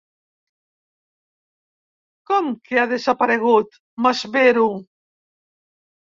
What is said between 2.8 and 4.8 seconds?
ha desaparegut? —m'esvero.